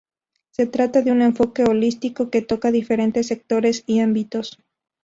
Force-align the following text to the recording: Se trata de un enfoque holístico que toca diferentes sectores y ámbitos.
Se 0.49 0.65
trata 0.65 1.03
de 1.03 1.11
un 1.11 1.21
enfoque 1.21 1.61
holístico 1.63 2.31
que 2.31 2.41
toca 2.41 2.71
diferentes 2.71 3.27
sectores 3.27 3.83
y 3.85 3.99
ámbitos. 3.99 4.57